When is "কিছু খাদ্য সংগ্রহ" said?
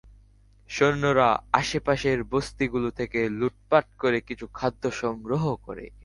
4.21-5.43